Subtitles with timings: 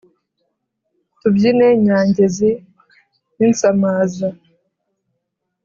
[1.19, 2.49] tubyine nyangezi
[3.37, 4.27] n’insamaza